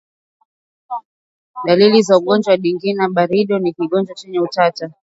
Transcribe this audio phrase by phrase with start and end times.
[1.65, 4.99] Dalili za ugonjwa wa ndigana baridi ni choo kikavu chenye ute kama makamasi